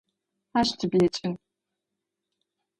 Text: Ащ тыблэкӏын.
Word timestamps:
Ащ 0.59 0.69
тыблэкӏын. 0.79 1.33